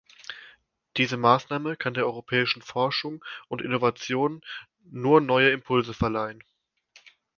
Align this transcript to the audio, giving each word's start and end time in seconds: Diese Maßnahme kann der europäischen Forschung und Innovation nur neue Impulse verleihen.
Diese 0.97 1.15
Maßnahme 1.15 1.77
kann 1.77 1.93
der 1.93 2.07
europäischen 2.07 2.63
Forschung 2.63 3.23
und 3.49 3.61
Innovation 3.61 4.41
nur 4.83 5.21
neue 5.21 5.51
Impulse 5.51 5.93
verleihen. 5.93 6.43